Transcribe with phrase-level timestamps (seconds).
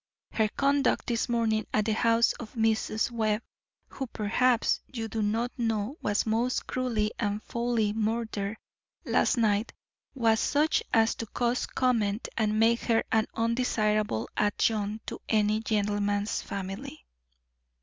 [0.31, 3.11] Her conduct this morning at the house of Mrs.
[3.11, 3.43] Webb
[3.89, 8.57] who perhaps you do not know was most cruelly and foully murdered
[9.05, 9.73] last night
[10.15, 16.41] was such as to cause comment and make her an undesirable adjunct to any gentleman's
[16.41, 17.05] family."